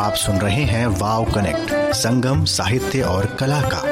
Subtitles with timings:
[0.00, 3.82] आप सुन रहे हैं वाव कनेक्ट, संगम, साहित्य और कला का।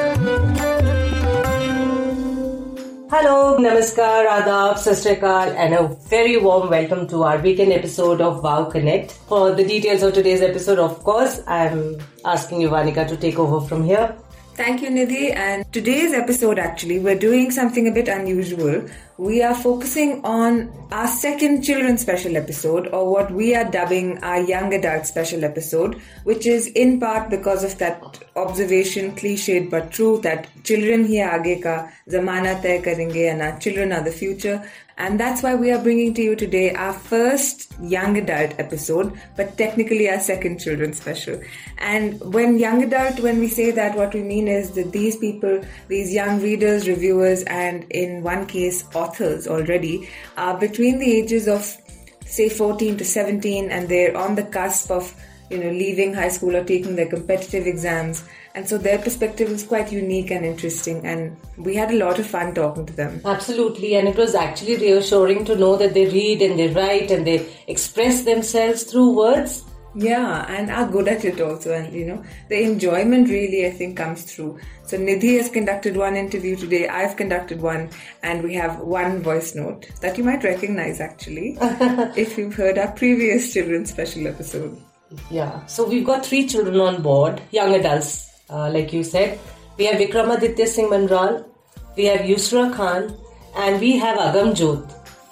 [3.13, 8.63] Hello, namaskar, adaab sasrikaal and a very warm welcome to our weekend episode of wow
[8.65, 11.95] connect for the details of today's episode of course I am
[12.25, 14.13] asking you Vanika to take over from here
[14.55, 15.35] Thank you, Nidhi.
[15.35, 18.87] And today's episode, actually, we're doing something a bit unusual.
[19.17, 24.41] We are focusing on our second children's special episode, or what we are dubbing our
[24.41, 30.19] young adult special episode, which is in part because of that observation, cliched but true,
[30.21, 34.63] that children hi aage ka zamana tay karenge and our children are the future.
[34.97, 39.57] And that's why we are bringing to you today our first young adult episode, but
[39.57, 41.41] technically our second children's special.
[41.79, 45.63] And when young adult, when we say that, what we mean is that these people,
[45.87, 51.77] these young readers, reviewers, and in one case, authors already, are between the ages of
[52.25, 55.13] say 14 to 17 and they're on the cusp of
[55.53, 58.23] you know leaving high school or taking their competitive exams.
[58.55, 62.27] And so their perspective was quite unique and interesting and we had a lot of
[62.27, 63.21] fun talking to them.
[63.25, 67.25] Absolutely, and it was actually reassuring to know that they read and they write and
[67.25, 69.63] they express themselves through words.
[69.95, 73.97] yeah and are good at it also and you know the enjoyment really i think
[73.97, 74.59] comes through.
[74.83, 77.83] So nidhi has conducted one interview today i've conducted one
[78.23, 81.57] and we have one voice note that you might recognize actually
[82.25, 84.81] if you've heard our previous children's special episode
[85.29, 89.39] Yeah, so we've got three children on board, young adults, uh, like you said.
[89.77, 91.45] We have Vikramaditya Singh Manral,
[91.95, 93.15] we have Yusra Khan,
[93.55, 94.91] and we have Agam Jot,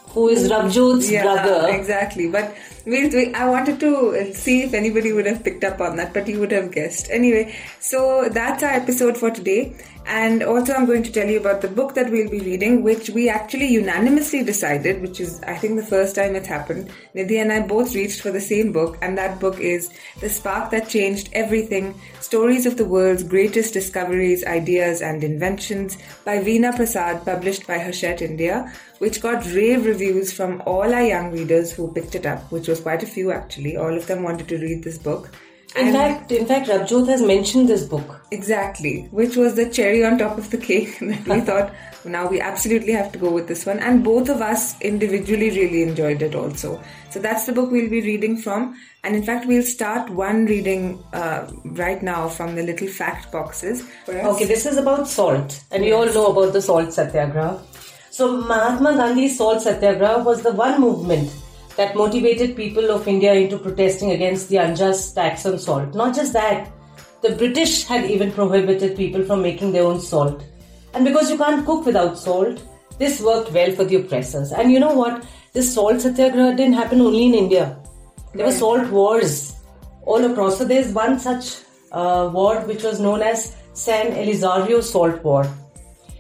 [0.10, 1.68] who is Rabjot's brother.
[1.70, 2.30] Exactly.
[2.30, 6.14] But we, I wanted to uh, see if anybody would have picked up on that,
[6.14, 7.10] but you would have guessed.
[7.10, 9.76] Anyway, so that's our episode for today.
[10.08, 13.12] And also, I'm going to tell you about the book that we'll be reading, which
[13.12, 16.90] we actually unanimously decided, which is, I think, the first time it's happened.
[17.16, 20.72] Nidhi and I both reached for the same book, and that book is The Spark
[20.72, 27.24] That Changed Everything Stories of the World's Greatest Discoveries, Ideas, and Inventions by Veena Prasad,
[27.24, 32.16] published by Hachette India, which got rave reviews from all our young readers who picked
[32.16, 33.78] it up, which was quite a few actually.
[33.78, 35.30] All of them wanted to read this book.
[35.76, 38.20] In And- fact, in fact, Rabjot has mentioned this book.
[38.32, 41.74] Exactly, which was the cherry on top of the cake that we thought
[42.06, 43.80] now we absolutely have to go with this one.
[43.80, 46.82] And both of us individually really enjoyed it also.
[47.10, 48.76] So that's the book we'll be reading from.
[49.04, 53.84] And in fact, we'll start one reading uh, right now from the little fact boxes.
[54.08, 57.62] Okay, this is about salt, and we all know about the salt satyagraha.
[58.12, 61.32] So, Mahatma Gandhi's salt satyagraha was the one movement
[61.78, 65.94] that motivated people of India into protesting against the unjust tax on salt.
[65.94, 66.72] Not just that,
[67.22, 70.44] the British had even prohibited people from making their own salt.
[70.94, 72.62] And because you can't cook without salt,
[72.98, 74.52] this worked well for the oppressors.
[74.52, 75.26] And you know what?
[75.54, 77.80] This salt satyagraha didn't happen only in India.
[78.34, 79.56] There were salt wars
[80.04, 80.58] all across.
[80.58, 81.60] So there's one such
[81.92, 85.48] uh, war which was known as San Elizario Salt War,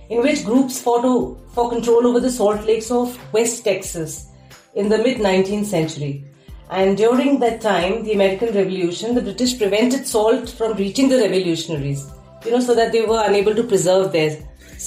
[0.09, 4.27] in which groups fought o- for control over the salt lakes of West Texas
[4.75, 6.25] in the mid 19th century.
[6.69, 12.09] And during that time, the American Revolution, the British prevented salt from reaching the revolutionaries,
[12.45, 14.37] you know, so that they were unable to preserve their.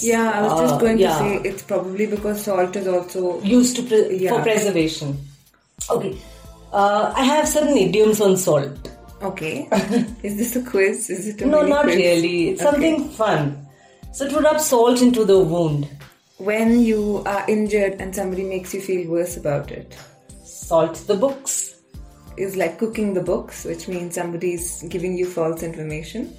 [0.00, 3.40] Yeah, I was just uh, going yeah, to say it's probably because salt is also.
[3.42, 4.30] used to pre- Yeah.
[4.36, 5.18] for preservation.
[5.90, 6.16] Okay,
[6.72, 8.90] uh, I have certain idioms on salt.
[9.22, 9.68] Okay.
[10.22, 11.08] is this a quiz?
[11.10, 11.96] Is it a No, not quiz?
[11.96, 12.48] really.
[12.50, 12.70] It's Okay.
[12.72, 13.66] something fun.
[14.12, 15.88] So to rub salt into the wound,
[16.38, 19.96] When you are injured and somebody makes you feel worse about it.
[20.42, 21.76] salt the books.
[22.36, 26.36] is like cooking the books, which means somebody's giving you false information.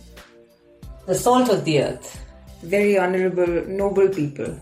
[1.05, 2.21] The salt of the earth.
[2.61, 4.59] Very honorable, noble people.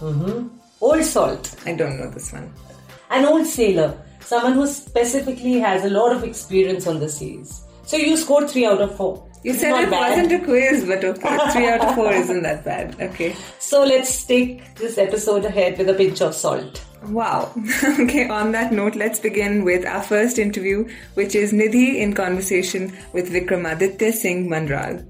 [0.00, 0.48] Mm-hmm.
[0.80, 1.56] Old salt.
[1.66, 2.52] I don't know this one.
[3.10, 4.00] An old sailor.
[4.20, 7.64] Someone who specifically has a lot of experience on the seas.
[7.84, 9.27] So you scored 3 out of 4.
[9.44, 10.10] You It's said not it bad.
[10.18, 11.38] wasn't a quiz, but okay.
[11.52, 12.96] Three out of four isn't that bad.
[13.00, 13.34] Okay.
[13.58, 16.84] So let's take this episode ahead with a pinch of salt.
[17.06, 17.52] Wow.
[18.00, 22.92] okay, on that note, let's begin with our first interview, which is Nidhi in conversation
[23.12, 25.06] with Vikramaditya Singh Manral.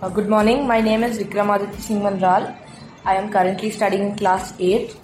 [0.00, 0.66] Uh, good morning.
[0.68, 2.56] My name is Vikramaditya Singh Manral.
[3.04, 4.96] I am currently studying in class 8.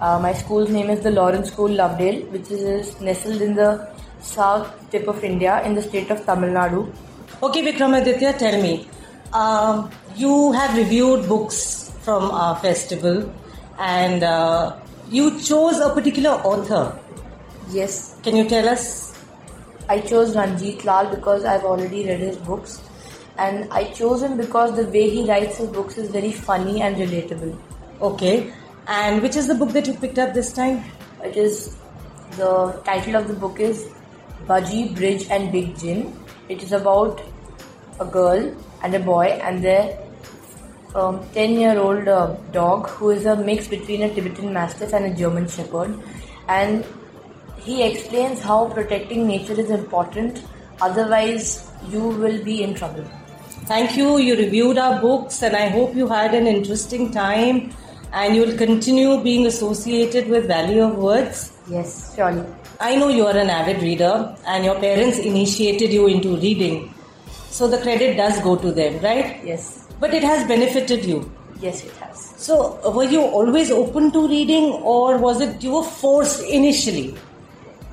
[0.00, 3.90] Uh, my school's name is the Lawrence School, Lovedale, which is nestled in the
[4.20, 6.90] south tip of India in the state of Tamil Nadu.
[7.42, 8.88] Okay, Vikramaditya, tell me.
[9.32, 13.30] Um, you have reviewed books from our festival
[13.78, 14.76] and uh,
[15.10, 16.98] you chose a particular author.
[17.70, 19.12] Yes, Can you tell us?
[19.88, 22.80] I chose Ranjit Lal because I've already read his books.
[23.38, 26.96] And I chose him because the way he writes his books is very funny and
[26.96, 27.58] relatable.
[28.00, 28.52] Okay.
[28.86, 30.82] And which is the book that you picked up this time?
[31.22, 31.76] It is
[32.36, 33.88] the title of the book is
[34.46, 36.14] Budgie, Bridge and Big Jin.
[36.48, 37.22] It is about
[38.00, 39.98] a girl and a boy and their
[40.94, 45.06] um, 10 year old uh, dog who is a mix between a Tibetan Mastiff and
[45.06, 45.98] a German Shepherd.
[46.48, 46.84] And
[47.58, 50.44] he explains how protecting nature is important,
[50.80, 53.04] otherwise, you will be in trouble.
[53.64, 54.18] Thank you.
[54.18, 57.72] You reviewed our books, and I hope you had an interesting time
[58.12, 61.52] and you will continue being associated with Valley of Words.
[61.68, 62.46] Yes, surely.
[62.78, 66.92] I know you are an avid reader, and your parents initiated you into reading.
[67.48, 69.42] So the credit does go to them, right?
[69.42, 69.88] Yes.
[69.98, 71.30] But it has benefited you.
[71.58, 72.34] Yes, it has.
[72.36, 74.64] So, were you always open to reading,
[74.94, 77.16] or was it you were forced initially?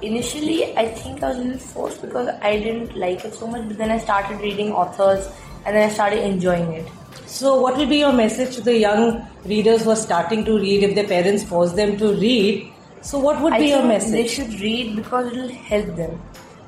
[0.01, 3.65] Initially, I think I was a little forced because I didn't like it so much,
[3.69, 5.29] but then I started reading authors
[5.65, 6.91] and then I started enjoying it.
[7.25, 10.83] So, what will be your message to the young readers who are starting to read
[10.83, 12.72] if their parents force them to read?
[13.03, 14.11] So, what would I be your message?
[14.11, 16.21] They should read because it will help them.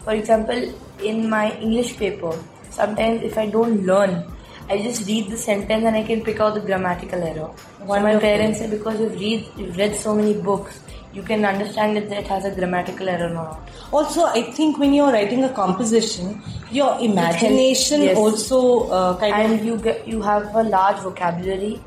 [0.03, 0.73] For example,
[1.03, 2.37] in my English paper,
[2.69, 4.23] sometimes if I don't learn,
[4.69, 7.49] I just read the sentence and I can pick out the grammatical error.
[7.79, 10.79] So my parents say because you've read you've read so many books,
[11.13, 13.69] you can understand that it has a grammatical error or not.
[13.93, 16.41] Also, I think when you're writing a composition,
[16.71, 18.17] your imagination Yes.
[18.17, 21.79] also uh, kind of And you get you have a large vocabulary.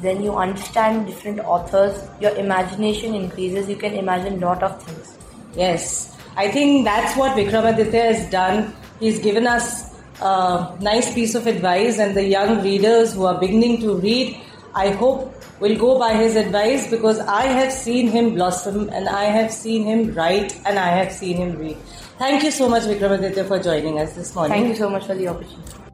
[0.00, 2.08] Then you understand different authors.
[2.20, 3.68] Your imagination increases.
[3.68, 5.16] You can imagine lot of things.
[5.54, 8.74] Yes, I think that's what Vikramaditya has done.
[9.00, 13.80] He's given us a nice piece of advice, and the young readers who are beginning
[13.80, 14.38] to read,
[14.74, 19.24] I hope, will go by his advice because I have seen him blossom and I
[19.24, 21.76] have seen him write and I have seen him read.
[22.18, 24.58] Thank you so much, Vikramaditya, for joining us this morning.
[24.58, 25.85] Thank you so much for the opportunity.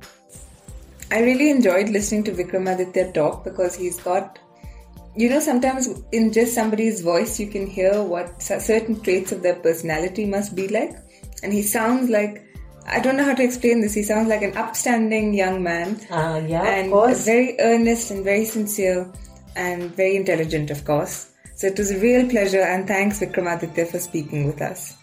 [1.13, 4.39] I really enjoyed listening to Vikramaditya talk because he's got,
[5.15, 9.57] you know, sometimes in just somebody's voice you can hear what certain traits of their
[9.57, 10.97] personality must be like.
[11.43, 12.43] And he sounds like,
[12.87, 16.01] I don't know how to explain this, he sounds like an upstanding young man.
[16.11, 17.27] Ah, yeah, of and course.
[17.27, 19.13] very earnest and very sincere
[19.55, 21.29] and very intelligent, of course.
[21.57, 24.97] So it was a real pleasure and thanks Vikramaditya for speaking with us.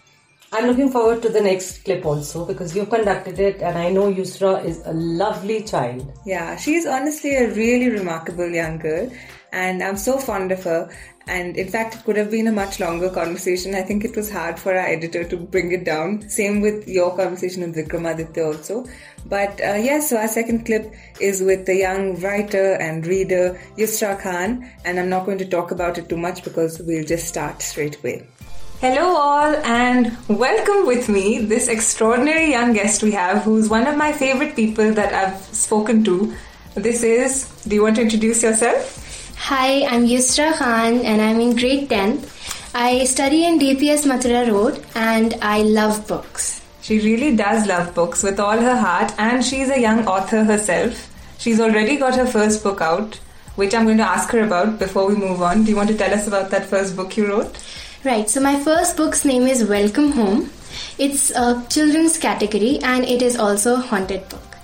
[0.52, 4.12] I'm looking forward to the next clip also because you conducted it, and I know
[4.12, 6.12] Yusra is a lovely child.
[6.26, 9.12] Yeah, she's honestly a really remarkable young girl,
[9.52, 10.90] and I'm so fond of her.
[11.28, 13.76] And in fact, it could have been a much longer conversation.
[13.76, 16.28] I think it was hard for our editor to bring it down.
[16.28, 18.86] Same with your conversation with Vikramaditya also.
[19.26, 24.20] But uh, yes, so our second clip is with the young writer and reader Yusra
[24.20, 27.62] Khan, and I'm not going to talk about it too much because we'll just start
[27.62, 28.26] straight away.
[28.80, 33.94] Hello, all, and welcome with me this extraordinary young guest we have, who's one of
[33.94, 36.34] my favorite people that I've spoken to.
[36.76, 39.34] This is, do you want to introduce yourself?
[39.36, 42.74] Hi, I'm Yusra Khan and I'm in grade 10th.
[42.74, 46.62] I study in DPS Mathura Road and I love books.
[46.80, 51.10] She really does love books with all her heart, and she's a young author herself.
[51.36, 53.16] She's already got her first book out,
[53.56, 55.64] which I'm going to ask her about before we move on.
[55.64, 57.54] Do you want to tell us about that first book you wrote?
[58.02, 60.50] Right, so my first book's name is Welcome Home.
[60.98, 64.56] It's a children's category and it is also a haunted book.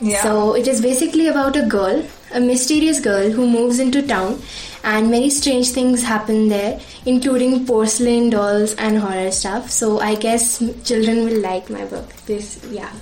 [0.00, 0.22] Yeah.
[0.22, 4.42] So it is basically about a girl, a mysterious girl who moves into town
[4.84, 9.70] and many strange things happen there, including porcelain dolls and horror stuff.
[9.70, 12.12] So I guess children will like my book.
[12.26, 12.92] This, yeah.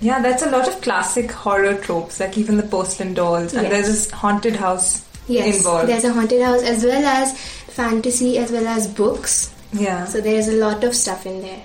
[0.00, 3.72] Yeah, that's a lot of classic horror tropes, like even the porcelain dolls, and Yes.
[3.72, 5.88] there's this haunted house Yes, involved.
[5.88, 7.32] there's a haunted house as well as
[7.74, 9.52] fantasy as well as books.
[9.72, 10.04] yeah.
[10.04, 11.62] So there's a lot of stuff in there.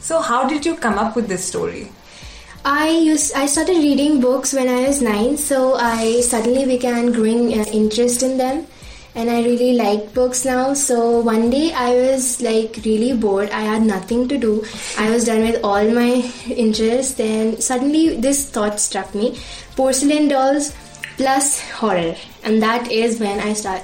[0.00, 1.92] So, how did you come up with this story?
[2.64, 7.58] I used I started reading books when I was nine, so I suddenly began growing
[7.58, 8.66] uh, interest in them,
[9.14, 10.74] and I really like books now.
[10.74, 13.50] So one day I was like really bored.
[13.50, 14.52] I had nothing to do.
[14.98, 16.10] I was done with all my
[16.66, 17.14] interests.
[17.14, 19.38] Then suddenly this thought struck me:
[19.76, 20.72] porcelain dolls
[21.20, 23.82] plus horror, and that is when I start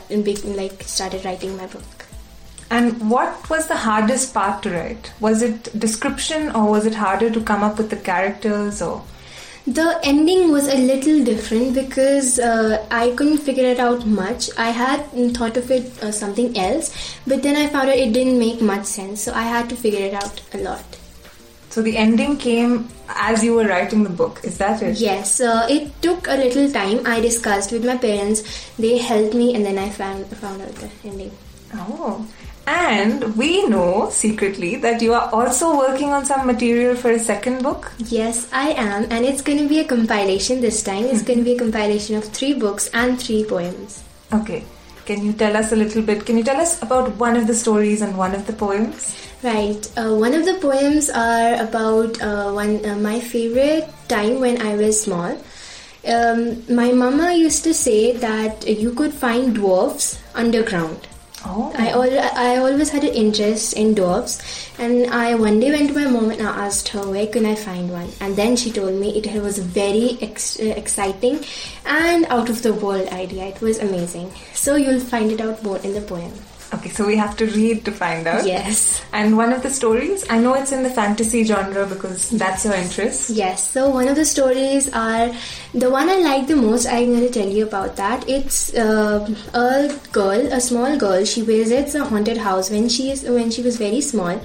[0.61, 2.07] like started writing my book.
[2.71, 5.13] And what was the hardest part to write?
[5.21, 9.05] Was it description, or was it harder to come up with the characters, or?
[9.67, 14.49] The ending was a little different because uh, I couldn't figure it out much.
[14.57, 15.01] I had
[15.37, 16.93] thought of it uh, something else,
[17.27, 20.07] but then I found out it didn't make much sense, so I had to figure
[20.07, 20.85] it out a lot.
[21.77, 24.41] So the ending came as you were writing the book.
[24.43, 24.97] Is that it?
[24.97, 27.07] Yes, uh, it took a little time.
[27.07, 28.41] I discussed with my parents,
[28.79, 31.33] they helped me, and then I found, found out the ending.
[31.75, 32.27] Oh.
[32.67, 37.63] And we know secretly that you are also working on some material for a second
[37.63, 37.93] book.
[37.99, 41.05] Yes, I am, and it's going to be a compilation this time.
[41.05, 44.03] It's going to be a compilation of three books and three poems.
[44.33, 44.65] Okay.
[45.07, 46.27] Can you tell us a little bit?
[46.27, 49.17] Can you tell us about one of the stories and one of the poems?
[49.41, 49.87] Right.
[49.97, 54.75] Uh, one of the poems are about uh, one uh, my favorite time when I
[54.75, 55.39] was small.
[56.07, 61.07] Um, my mama used to say that you could find dwarfs underground.
[61.49, 61.73] Oh.
[61.79, 64.41] I, al- I always had an interest in dwarfs,
[64.79, 67.55] and I one day went to my mom and I asked her where can I
[67.55, 71.45] find one, and then she told me it was a very ex- exciting
[71.85, 73.45] and out of the world idea.
[73.47, 74.33] It was amazing.
[74.55, 76.33] So you'll find it out more in the poem.
[76.75, 78.45] Okay, so we have to read to find out.
[78.45, 79.01] Yes.
[79.13, 82.75] And one of the stories, I know it's in the fantasy genre because that's your
[82.75, 83.31] interest.
[83.31, 85.33] Yes, so one of the stories are
[85.73, 86.87] the one I like the most.
[86.87, 88.29] I'm going to tell you about that.
[88.29, 91.25] It's uh, a girl, a small girl.
[91.25, 94.41] She visits a haunted house when she is when she was very small,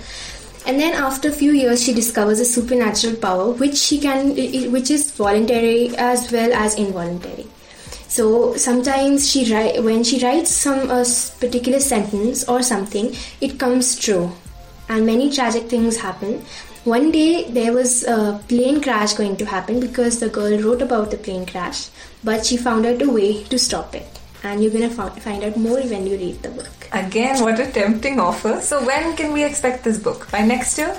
[0.67, 4.35] and then after a few years, she discovers a supernatural power which she can,
[4.71, 7.47] which is voluntary as well as involuntary.
[8.11, 11.05] So sometimes she write when she writes some a
[11.39, 14.33] particular sentence or something, it comes true,
[14.89, 16.43] and many tragic things happen.
[16.83, 21.09] One day there was a plane crash going to happen because the girl wrote about
[21.09, 21.87] the plane crash,
[22.21, 24.19] but she found out a way to stop it.
[24.43, 26.89] And you're gonna find out more when you read the book.
[26.91, 28.59] Again, what a tempting offer.
[28.59, 30.29] So, when can we expect this book?
[30.31, 30.97] By next year?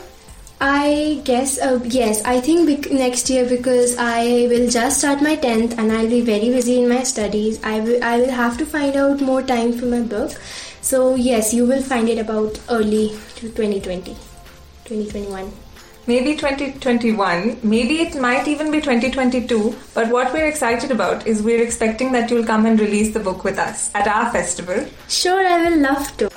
[0.64, 5.76] I guess, uh, yes, I think next year because I will just start my 10th
[5.76, 7.58] and I'll be very busy in my studies.
[7.64, 10.30] I will, I will have to find out more time for my book.
[10.80, 14.14] So, yes, you will find it about early to 2020,
[14.84, 15.50] 2021.
[16.06, 19.74] Maybe 2021, maybe it might even be 2022.
[19.94, 23.42] But what we're excited about is we're expecting that you'll come and release the book
[23.42, 24.86] with us at our festival.
[25.08, 26.30] Sure, I will love to.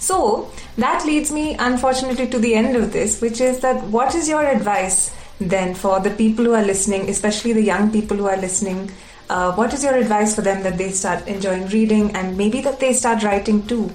[0.00, 4.28] So that leads me, unfortunately, to the end of this, which is that what is
[4.28, 8.36] your advice then for the people who are listening, especially the young people who are
[8.36, 8.90] listening?
[9.28, 12.80] Uh, what is your advice for them that they start enjoying reading and maybe that
[12.80, 13.90] they start writing too?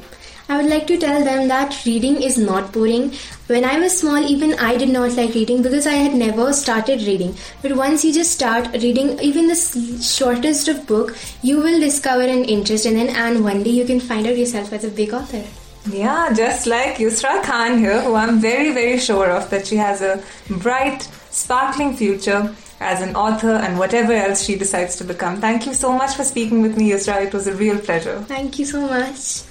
[0.49, 3.13] I would like to tell them that reading is not boring.
[3.47, 7.01] When I was small, even I did not like reading because I had never started
[7.03, 7.33] reading.
[7.61, 9.55] But once you just start reading even the
[10.01, 14.01] shortest of book, you will discover an interest in it, and one day you can
[14.01, 15.43] find out yourself as a big author.
[15.89, 20.01] Yeah, just like Yusra Khan here, who I'm very, very sure of that she has
[20.01, 25.41] a bright, sparkling future as an author and whatever else she decides to become.
[25.41, 27.25] Thank you so much for speaking with me, Yusra.
[27.25, 28.21] It was a real pleasure.
[28.21, 29.43] Thank you so much.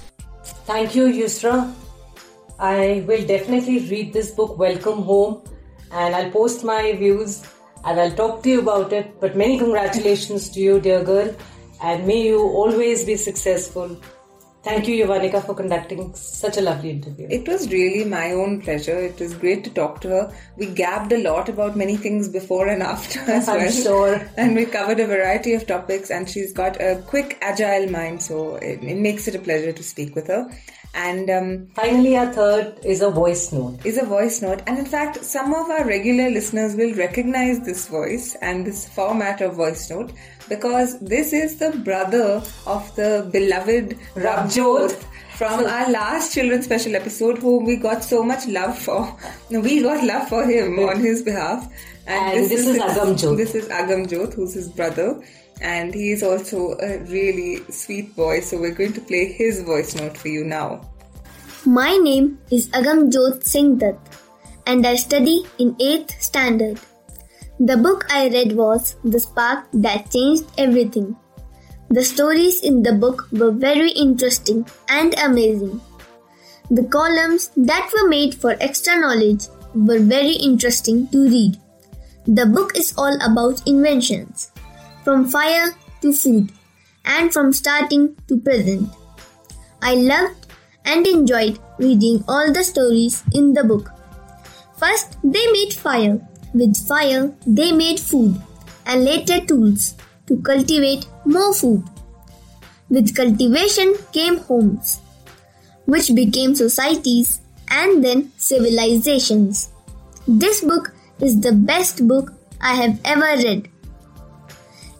[0.65, 1.71] Thank you, Yusra.
[2.59, 5.41] I will definitely read this book, Welcome Home,
[5.91, 7.43] and I'll post my views
[7.85, 9.19] and I'll talk to you about it.
[9.19, 11.35] But many congratulations to you, dear girl,
[11.83, 13.97] and may you always be successful.
[14.63, 17.27] Thank you, Yuvanika, for conducting such a lovely interview.
[17.29, 18.97] It was really my own pleasure.
[18.97, 20.33] It was great to talk to her.
[20.55, 23.71] We gabbed a lot about many things before and after as I'm well.
[23.71, 24.29] sure.
[24.37, 28.55] And we covered a variety of topics, and she's got a quick, agile mind, so
[28.55, 30.49] it, it makes it a pleasure to speak with her.
[30.95, 33.83] And um, Finally, our third is a voice note.
[33.83, 34.61] is a voice note.
[34.67, 39.41] And in fact, some of our regular listeners will recognize this voice and this format
[39.41, 40.11] of voice note
[40.49, 44.91] because this is the brother of the beloved Rabjot
[45.35, 49.17] from our last children's special episode, whom we got so much love for.
[49.49, 51.67] We got love for him on his behalf.
[52.05, 53.37] And this is his- Agam Jot.
[53.37, 55.23] This is Agam Jot, who's his brother.
[55.61, 59.95] And he is also a really sweet boy, so we're going to play his voice
[59.95, 60.89] note for you now.
[61.65, 63.97] My name is Agam Jot Singh Dutt
[64.67, 66.79] and I study in 8th standard.
[67.59, 71.15] The book I read was The Spark That Changed Everything.
[71.89, 75.79] The stories in the book were very interesting and amazing.
[76.71, 81.57] The columns that were made for extra knowledge were very interesting to read.
[82.25, 84.51] The book is all about inventions,
[85.03, 86.51] from fire to food,
[87.05, 88.89] and from starting to present.
[89.81, 90.47] I loved
[90.85, 93.91] and enjoyed reading all the stories in the book.
[94.77, 96.19] First, they made fire.
[96.53, 98.41] With fire, they made food
[98.85, 99.95] and later tools
[100.27, 101.83] to cultivate more food.
[102.89, 104.99] With cultivation came homes,
[105.85, 109.71] which became societies and then civilizations.
[110.27, 113.69] This book is the best book I have ever read.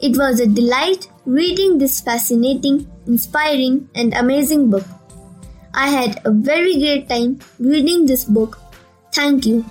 [0.04, 4.84] It was a delight reading this fascinating, inspiring, and amazing book.
[5.74, 8.60] I had a very great time reading this book.
[9.14, 9.64] Thank you.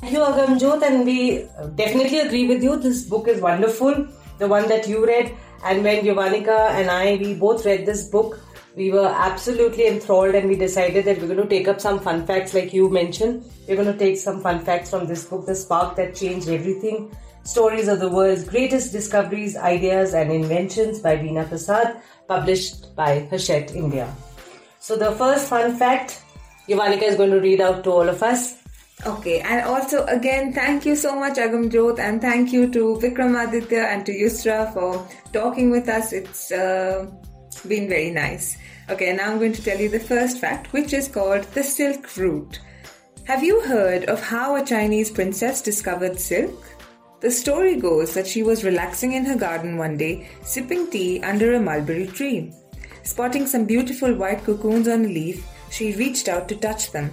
[0.00, 2.76] Thank you, Agamjot, and we uh, definitely agree with you.
[2.76, 4.06] This book is wonderful,
[4.38, 5.32] the one that you read.
[5.64, 8.38] And when Yuvanika and I, we both read this book,
[8.74, 12.26] we were absolutely enthralled and we decided that we're going to take up some fun
[12.26, 13.44] facts like you mentioned.
[13.68, 17.14] We're going to take some fun facts from this book, The Spark That Changed Everything.
[17.44, 23.74] Stories of the world's greatest discoveries, ideas and inventions by Veena Prasad, published by Hachette
[23.74, 24.14] India.
[24.78, 26.22] So the first fun fact
[26.68, 28.58] Yuvanika is going to read out to all of us.
[29.04, 33.84] Okay, and also again, thank you so much, Agam Jot, and thank you to Vikramaditya
[33.84, 36.12] and to Yusra for talking with us.
[36.12, 37.10] It's uh,
[37.66, 38.56] been very nice.
[38.90, 42.16] Okay, now I'm going to tell you the first fact, which is called the Silk
[42.16, 42.58] Route.
[43.24, 46.64] Have you heard of how a Chinese princess discovered silk?
[47.20, 51.54] The story goes that she was relaxing in her garden one day, sipping tea under
[51.54, 52.52] a mulberry tree.
[53.04, 57.12] Spotting some beautiful white cocoons on a leaf, she reached out to touch them.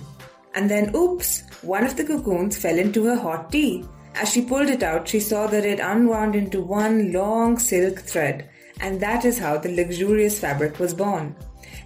[0.55, 3.85] And then, oops, one of the cocoons fell into her hot tea.
[4.15, 8.49] As she pulled it out, she saw that it unwound into one long silk thread,
[8.81, 11.35] and that is how the luxurious fabric was born.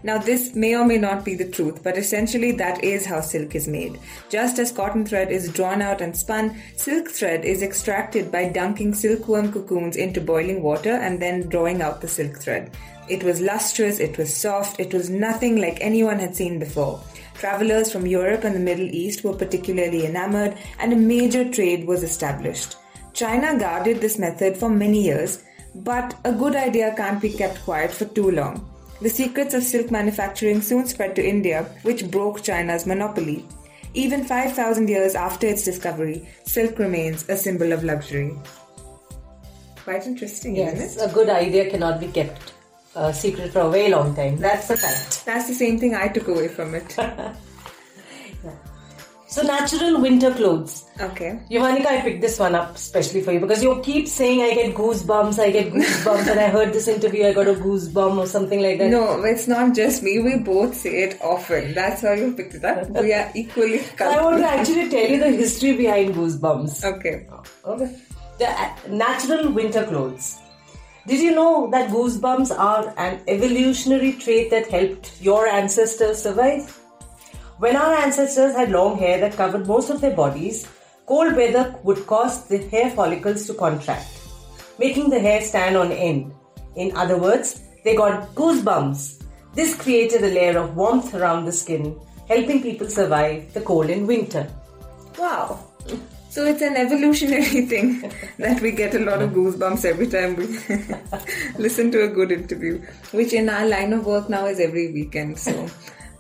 [0.04, 3.56] Now, this may or may not be the truth, but essentially that is how silk
[3.56, 3.98] is made.
[4.30, 8.94] Just as cotton thread is drawn out and spun, silk thread is extracted by dunking
[8.94, 12.72] silkworm cocoons into boiling water and then drawing out the silk thread.
[13.08, 17.02] It was lustrous, it was soft, it was nothing like anyone had seen before.
[17.36, 22.04] Travelers from Europe and the Middle East were particularly enamored, and a major trade was
[22.04, 22.76] established.
[23.14, 25.44] China guarded this method for many years,
[25.76, 28.73] but a good idea can't be kept quiet for too long.
[29.04, 33.46] The secrets of silk manufacturing soon spread to India, which broke China's monopoly.
[33.94, 38.34] Even 5,000 years after its discovery, silk remains a symbol of luxury.
[39.84, 41.12] Quite interesting, Yes, isn't it?
[41.12, 42.54] a good idea cannot be kept
[42.96, 44.38] uh, secret for a very long time.
[44.38, 45.26] That's the fact.
[45.26, 46.96] That's the same thing I took away from it.
[49.34, 50.86] So, natural winter clothes.
[51.02, 51.40] Okay.
[51.50, 54.75] Yuvanika, I picked this one up especially for you because you keep saying I get
[54.75, 58.62] goosebumps, I get goosebumps, and I heard this interview, I got a goosebump or something
[58.62, 58.92] like that.
[58.92, 60.20] No, it's not just me.
[60.20, 61.74] We both say it often.
[61.74, 62.88] That's why you picked it up.
[62.92, 66.84] We are equally I want to actually tell you the history behind goosebumps.
[66.98, 67.25] Okay.
[67.66, 68.00] Okay.
[68.38, 70.38] The uh, natural winter clothes.
[71.08, 76.83] Did you know that goosebumps are an evolutionary trait that helped your ancestors survive?
[77.60, 80.68] When our ancestors had long hair that covered most of their bodies,
[81.06, 84.08] cold weather would cause the hair follicles to contract,
[84.80, 86.34] making the hair stand on end.
[86.76, 89.24] In other words, they got goosebumps.
[89.54, 91.96] This created a layer of warmth around the skin,
[92.28, 94.50] helping people survive the cold in winter.
[95.20, 95.60] Wow.
[96.30, 100.48] So it's an evolutionary thing that we get a lot of goosebumps every time we
[101.62, 105.38] listen to a good interview, which in our line of work now is every weekend.
[105.38, 105.70] So,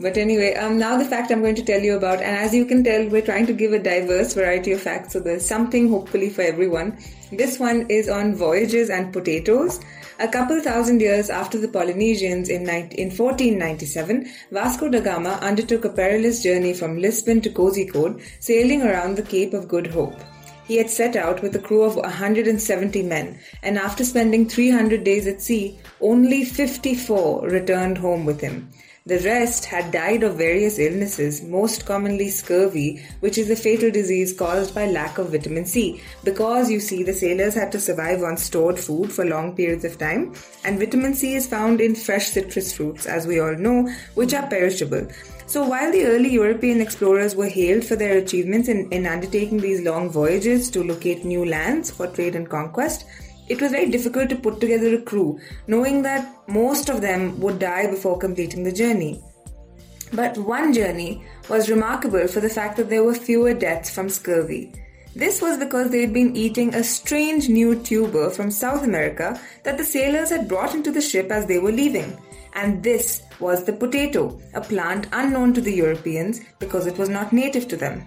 [0.03, 2.65] but anyway, um, now the fact I'm going to tell you about, and as you
[2.65, 6.29] can tell, we're trying to give a diverse variety of facts, so there's something hopefully
[6.29, 6.97] for everyone.
[7.31, 9.79] This one is on voyages and potatoes.
[10.19, 15.85] A couple thousand years after the Polynesians in, 19, in 1497, Vasco da Gama undertook
[15.85, 20.19] a perilous journey from Lisbon to Kozhikode, sailing around the Cape of Good Hope.
[20.67, 25.27] He had set out with a crew of 170 men, and after spending 300 days
[25.27, 28.69] at sea, only 54 returned home with him.
[29.05, 34.31] The rest had died of various illnesses, most commonly scurvy, which is a fatal disease
[34.31, 36.01] caused by lack of vitamin C.
[36.23, 39.97] Because you see, the sailors had to survive on stored food for long periods of
[39.97, 44.33] time, and vitamin C is found in fresh citrus fruits, as we all know, which
[44.33, 45.05] are perishable.
[45.47, 49.81] So while the early European explorers were hailed for their achievements in, in undertaking these
[49.81, 53.03] long voyages to locate new lands for trade and conquest,
[53.49, 57.59] it was very difficult to put together a crew, knowing that most of them would
[57.59, 59.21] die before completing the journey.
[60.13, 64.71] But one journey was remarkable for the fact that there were fewer deaths from scurvy.
[65.15, 69.77] This was because they had been eating a strange new tuber from South America that
[69.77, 72.17] the sailors had brought into the ship as they were leaving.
[72.55, 77.33] And this was the potato, a plant unknown to the Europeans because it was not
[77.33, 78.03] native to them.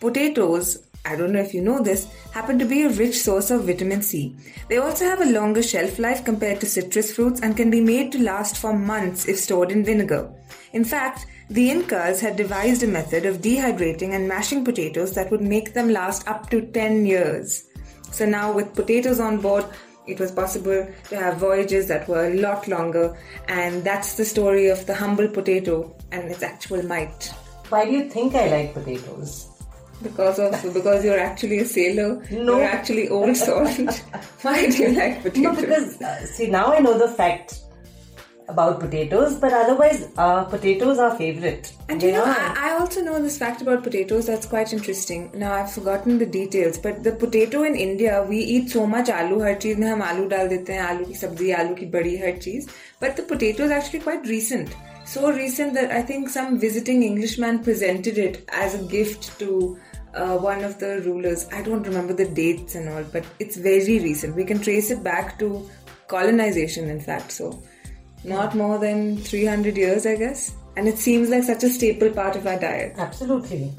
[0.00, 3.64] Potatoes, I don't know if you know this, happen to be a rich source of
[3.64, 4.36] vitamin C.
[4.68, 8.12] They also have a longer shelf life compared to citrus fruits and can be made
[8.12, 10.30] to last for months if stored in vinegar.
[10.72, 15.40] In fact, the Incas had devised a method of dehydrating and mashing potatoes that would
[15.42, 17.64] make them last up to 10 years.
[18.12, 19.64] So now, with potatoes on board,
[20.06, 23.16] it was possible to have voyages that were a lot longer,
[23.48, 27.32] and that's the story of the humble potato and its actual might.
[27.68, 29.49] Why do you think I like potatoes?
[30.03, 32.57] Because of because you're actually a sailor, No.
[32.57, 34.01] you're actually old salt.
[34.41, 35.43] Why do you like potatoes?
[35.43, 37.61] No, because uh, see now I know the fact
[38.47, 41.71] about potatoes, but otherwise, uh, potatoes are favorite.
[41.89, 42.35] And They you know, are.
[42.39, 45.31] I, I also know this fact about potatoes that's quite interesting.
[45.33, 49.41] Now I've forgotten the details, but the potato in India, we eat so much aloo,
[49.43, 52.37] हर चीज में हम आलू डाल देते हैं, आलू की सब्जी, आलू की बड़ी, हर
[52.37, 52.67] चीज.
[53.01, 54.69] But the potato is actually quite recent.
[55.10, 59.76] So recent that I think some visiting Englishman presented it as a gift to
[60.14, 61.48] uh, one of the rulers.
[61.50, 64.36] I don't remember the dates and all, but it's very recent.
[64.36, 65.68] We can trace it back to
[66.06, 67.32] colonization, in fact.
[67.32, 67.60] So
[68.22, 70.54] not more than 300 years, I guess.
[70.76, 72.94] And it seems like such a staple part of our diet.
[72.96, 73.74] Absolutely.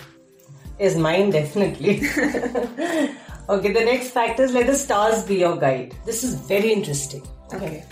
[0.79, 1.99] Is mine definitely.
[3.49, 5.95] okay, the next fact is let the stars be your guide.
[6.05, 7.25] This is very interesting.
[7.53, 7.85] Okay.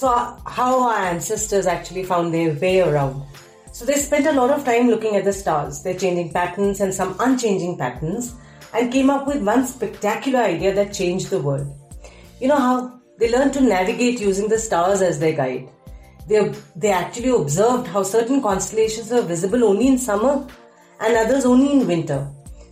[0.00, 0.08] So,
[0.46, 3.22] how our ancestors actually found their way around.
[3.70, 6.94] So, they spent a lot of time looking at the stars, their changing patterns and
[6.94, 8.34] some unchanging patterns,
[8.72, 11.70] and came up with one spectacular idea that changed the world.
[12.40, 15.68] You know how they learned to navigate using the stars as their guide.
[16.26, 20.48] They, they actually observed how certain constellations were visible only in summer
[20.98, 22.26] and others only in winter,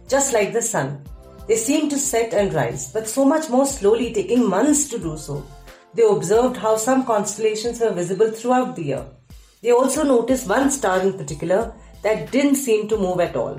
[0.08, 1.04] just like the sun.
[1.46, 5.18] They seemed to set and rise, but so much more slowly, taking months to do
[5.18, 5.46] so.
[5.98, 9.04] They observed how some constellations were visible throughout the year.
[9.62, 13.56] They also noticed one star in particular that didn't seem to move at all.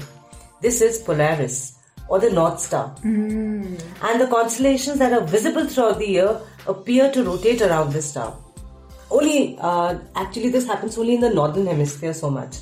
[0.62, 1.74] This is Polaris,
[2.08, 2.96] or the North Star.
[3.04, 8.34] And the constellations that are visible throughout the year appear to rotate around this star.
[9.12, 12.60] Only, uh, actually, this happens only in the northern hemisphere so much.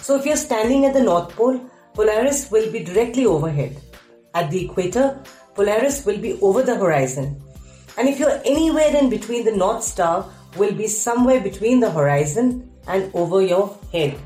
[0.00, 1.60] So, if you're standing at the North Pole,
[1.94, 3.82] Polaris will be directly overhead.
[4.34, 5.20] At the equator,
[5.56, 7.42] Polaris will be over the horizon.
[7.98, 10.24] And if you're anywhere in between, the North Star
[10.56, 14.18] will be somewhere between the horizon and over your head.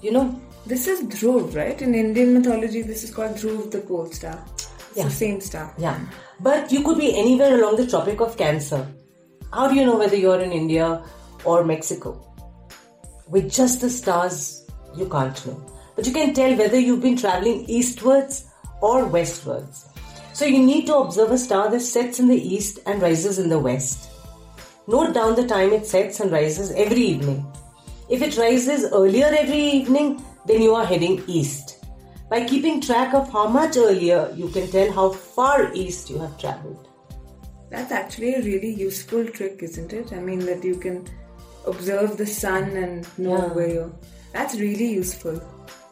[0.00, 1.82] You know, This is Dhruv, right?
[1.82, 4.38] In Indian mythology, this is called Dhruv, the pole star.
[4.56, 5.04] It's Yeah.
[5.04, 5.74] the same star.
[5.76, 5.98] Yeah,
[6.38, 8.86] but you could be anywhere along the Tropic of Cancer.
[9.52, 11.02] How do you know whether you're in India
[11.44, 12.12] or Mexico?
[13.28, 14.62] With just the stars,
[14.94, 15.60] you can't know.
[15.96, 18.44] But you can tell whether you've been traveling eastwards
[18.80, 19.86] or westwards.
[20.32, 23.48] So you need to observe a star that sets in the east and rises in
[23.48, 24.10] the west.
[24.88, 27.46] Note down the time it sets and rises every evening.
[28.08, 31.84] If it rises earlier every evening, then you are heading east.
[32.30, 36.38] By keeping track of how much earlier, you can tell how far east you have
[36.38, 36.88] traveled.
[37.70, 40.12] That's actually a really useful trick, isn't it?
[40.12, 41.06] I mean, that you can
[41.66, 43.52] observe the sun and know Yeah.
[43.52, 43.92] where you're.
[44.32, 45.40] That's really useful.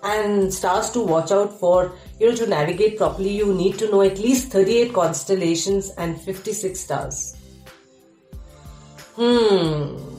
[0.02, 4.02] And stars to watch out for, you know, to navigate properly, you need to know
[4.02, 7.36] at least 38 constellations and 56 stars.
[9.16, 10.10] Hmm.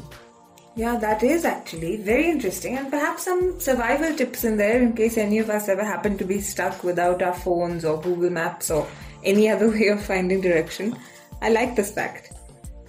[0.76, 5.18] Yeah, that is actually very interesting, and perhaps some survival tips in there in case
[5.18, 8.88] any of us ever happen to be stuck without our phones or Google Maps or
[9.24, 10.96] any other way of finding direction.
[11.42, 12.32] I like this fact.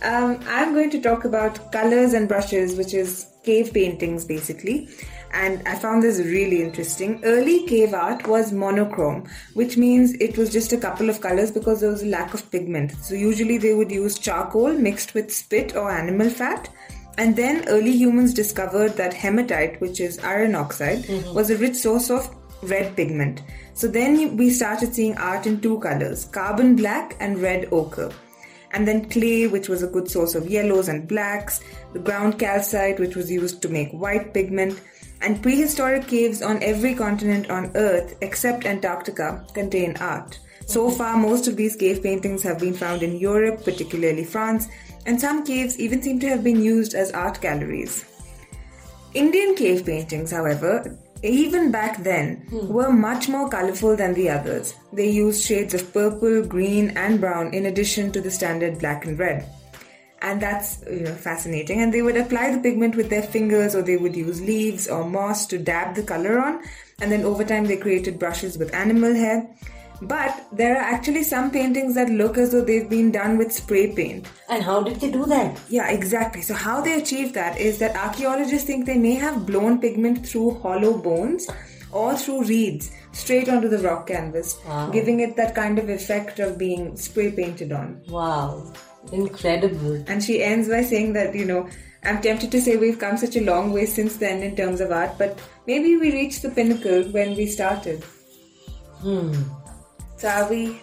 [0.02, 4.88] Um, I'm going to talk about colors and brushes, which is cave paintings basically.
[5.32, 7.20] And I found this really interesting.
[7.24, 11.80] Early cave art was monochrome, which means it was just a couple of colors because
[11.80, 12.92] there was a lack of pigment.
[13.02, 16.68] So usually they would use charcoal mixed with spit or animal fat.
[17.18, 21.34] And then early humans discovered that hematite, which is iron oxide, mm-hmm.
[21.34, 23.42] was a rich source of red pigment.
[23.74, 28.12] So then we started seeing art in two colors carbon black and red ochre
[28.72, 31.60] and then clay, which was a good source of yellows and blacks,
[31.92, 34.80] the ground calcite, which was used to make white pigment,
[35.22, 40.38] and prehistoric caves on every continent on Earth except Antarctica contain art.
[40.66, 44.68] So far, most of these cave paintings have been found in Europe, particularly France,
[45.06, 48.04] and some caves even seem to have been used as art galleries.
[49.14, 52.68] Indian cave paintings, however, even back then, hmm.
[52.68, 54.74] were much more colorful than the others.
[54.92, 59.18] They used shades of purple, green, and brown in addition to the standard black and
[59.18, 59.48] red.
[60.22, 61.80] And that's you know, fascinating.
[61.80, 65.04] And they would apply the pigment with their fingers, or they would use leaves or
[65.04, 66.62] moss to dab the color on.
[67.00, 69.48] And then over time, they created brushes with animal hair.
[70.00, 73.94] But there are actually some paintings that look as though they've been done with spray
[73.94, 74.26] paint.
[74.48, 75.60] And how did they do that?
[75.68, 76.42] Yeah, exactly.
[76.42, 80.58] So, how they achieved that is that archaeologists think they may have blown pigment through
[80.58, 81.46] hollow bones
[81.92, 84.58] or through reeds straight onto the rock canvas,
[84.92, 88.02] giving it that kind of effect of being spray painted on.
[88.08, 88.72] Wow,
[89.10, 90.04] incredible.
[90.06, 91.68] And she ends by saying that, you know,
[92.04, 94.90] I'm tempted to say we've come such a long way since then in terms of
[94.90, 98.02] art, but maybe we reached the pinnacle when we started.
[99.00, 99.32] Hmm.
[100.16, 100.80] So, are we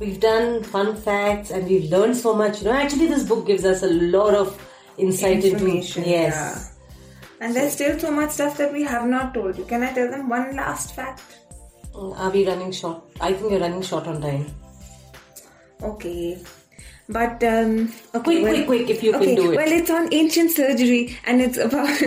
[0.00, 2.60] We've done fun facts and we've learned so much.
[2.60, 4.54] You know, actually, this book gives us a lot of
[4.96, 6.04] insight information?
[6.04, 6.10] into.
[6.10, 6.34] Yes.
[6.34, 7.46] yeah.
[7.46, 9.64] And there's still so much stuff that we have not told you.
[9.64, 11.38] Can I tell them one last fact?
[11.94, 13.02] Are we running short?
[13.20, 14.46] I think we're running short on time.
[15.82, 16.38] Okay.
[17.10, 19.56] But um okay, Quick, well- quick, quick, if you can do it.
[19.56, 22.02] Well it's on ancient surgery and it's about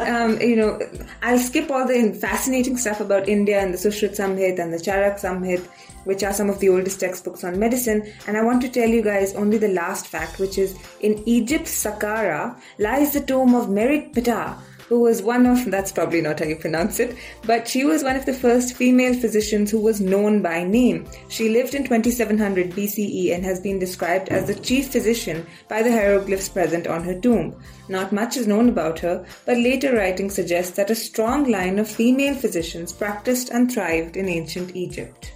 [0.08, 0.78] um, you know,
[1.22, 5.20] I'll skip all the fascinating stuff about India and the Sushruta Samhit and the Charak
[5.20, 5.60] Samhit,
[6.04, 9.02] which are some of the oldest textbooks on medicine, and I want to tell you
[9.02, 14.12] guys only the last fact, which is in Egypt's Saqqara lies the tomb of Merit
[14.14, 14.56] Ptah,
[14.92, 18.14] who was one of, that's probably not how you pronounce it, but she was one
[18.14, 21.08] of the first female physicians who was known by name.
[21.30, 25.90] She lived in 2700 BCE and has been described as the chief physician by the
[25.90, 27.58] hieroglyphs present on her tomb.
[27.88, 31.88] Not much is known about her, but later writing suggests that a strong line of
[31.88, 35.32] female physicians practiced and thrived in ancient Egypt.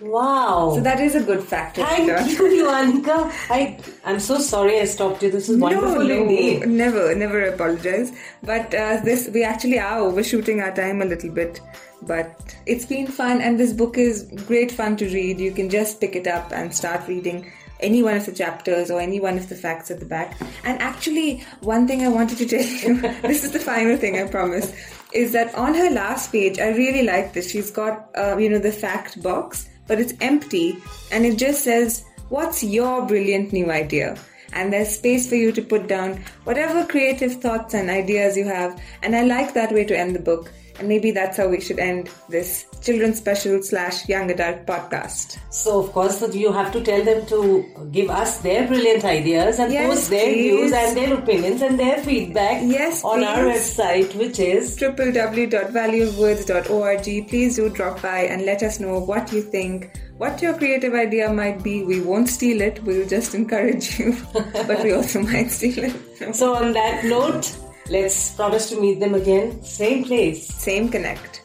[0.00, 0.72] Wow.
[0.74, 1.76] So that is a good fact.
[1.76, 3.30] to Thank you, Anika.
[3.50, 5.30] I, I'm so sorry I stopped you.
[5.30, 6.66] This is wonderful no, no, indeed.
[6.66, 8.12] never, never apologize.
[8.42, 11.60] But uh, this, we actually are overshooting our time a little bit.
[12.02, 15.38] But it's been fun, and this book is great fun to read.
[15.38, 19.00] You can just pick it up and start reading any one of the chapters or
[19.00, 20.38] any one of the facts at the back.
[20.64, 24.28] And actually, one thing I wanted to tell you this is the final thing, I
[24.28, 24.72] promise.
[25.12, 27.50] Is that on her last page, I really like this.
[27.50, 32.04] She's got, uh, you know, the fact box, but it's empty and it just says,
[32.28, 34.16] What's your brilliant new idea?
[34.52, 38.80] And there's space for you to put down whatever creative thoughts and ideas you have.
[39.02, 40.52] And I like that way to end the book.
[40.80, 45.36] And maybe that's how we should end this children's special slash young adult podcast.
[45.50, 49.70] So, of course, you have to tell them to give us their brilliant ideas and
[49.72, 50.42] Yes, post their please.
[50.42, 57.28] views and their opinions and their feedback Yes, on our website, which is www.valleyofwords.org.
[57.28, 61.30] Please do drop by and let us know what you think, what your creative idea
[61.30, 61.84] might be.
[61.84, 65.94] We won't steal it, we'll just encourage you, but we also might steal it.
[66.34, 67.54] So, on that note,
[67.90, 70.46] let's promise to meet them again, same place.
[70.46, 71.42] Same connect.